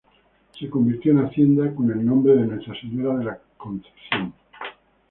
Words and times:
Se 0.59 0.67
convirtió 0.67 1.11
en 1.11 1.25
hacienda 1.27 1.75
con 1.75 1.91
el 1.91 2.03
nombre 2.03 2.33
de 2.33 2.47
"Nuestra 2.47 2.73
Señora 2.81 3.19
de 3.19 3.23
la 3.25 3.39
Concepción". 3.55 4.33